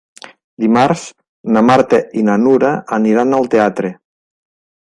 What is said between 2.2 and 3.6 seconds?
i na Nura aniran al